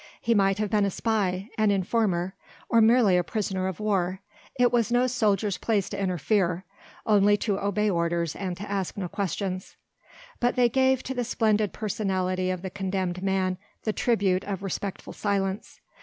He 0.19 0.33
might 0.33 0.57
have 0.57 0.71
been 0.71 0.83
a 0.83 0.89
spy 0.89 1.47
an 1.59 1.69
informer 1.69 2.33
or 2.69 2.81
merely 2.81 3.17
a 3.17 3.23
prisoner 3.23 3.67
of 3.67 3.79
war. 3.79 4.19
It 4.57 4.71
was 4.71 4.91
no 4.91 5.05
soldier's 5.05 5.59
place 5.59 5.89
to 5.89 5.99
interfere, 6.01 6.63
only 7.05 7.37
to 7.37 7.59
obey 7.59 7.87
orders 7.87 8.35
and 8.35 8.57
to 8.57 8.63
ask 8.67 8.97
no 8.97 9.07
questions. 9.07 9.75
But 10.39 10.55
they 10.55 10.69
gave 10.69 11.03
to 11.03 11.13
the 11.13 11.23
splendid 11.23 11.71
personality 11.71 12.49
of 12.49 12.63
the 12.63 12.71
condemned 12.71 13.21
man 13.21 13.59
the 13.83 13.93
tribute 13.93 14.43
of 14.43 14.63
respectful 14.63 15.13
silence. 15.13 15.79